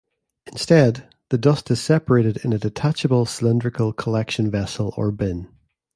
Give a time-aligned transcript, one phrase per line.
[0.47, 5.47] Instead, the dust is separated in a detachable cylindrical collection vessel or bin.